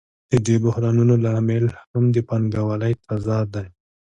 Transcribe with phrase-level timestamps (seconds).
[0.31, 3.65] د دې بحرانونو لامل هم د پانګوالۍ تضاد دی